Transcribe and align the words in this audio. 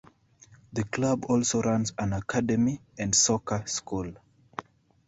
The 0.73 0.83
club 0.83 1.25
also 1.29 1.61
runs 1.61 1.93
an 1.99 2.13
Academy 2.13 2.81
and 2.97 3.13
Soccer 3.13 3.67
School. 3.67 4.13